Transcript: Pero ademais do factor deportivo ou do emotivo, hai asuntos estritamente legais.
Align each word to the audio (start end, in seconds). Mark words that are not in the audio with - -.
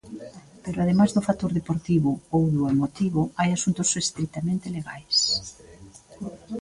Pero 0.63 0.77
ademais 0.79 1.11
do 1.15 1.25
factor 1.27 1.51
deportivo 1.59 2.11
ou 2.35 2.41
do 2.55 2.61
emotivo, 2.73 3.21
hai 3.39 3.49
asuntos 3.53 3.89
estritamente 4.03 4.73
legais. 4.77 5.17